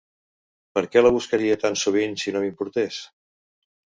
Per 0.77 0.81
què 0.95 1.03
la 1.03 1.11
buscaria 1.17 1.59
tan 1.65 1.77
sovint 1.83 2.17
si 2.21 2.35
no 2.37 2.43
m'importés? 2.45 2.97